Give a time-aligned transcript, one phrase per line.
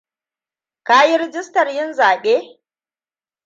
[0.87, 2.35] Ka yi rijstar yin zaɓe?